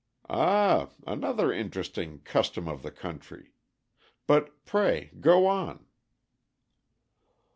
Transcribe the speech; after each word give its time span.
"Ah! 0.31 0.89
another 1.05 1.53
interesting 1.53 2.21
custom 2.21 2.67
of 2.67 2.81
the 2.81 2.89
country. 2.89 3.51
But 4.25 4.65
pray 4.65 5.11
go 5.19 5.45
on." 5.45 5.85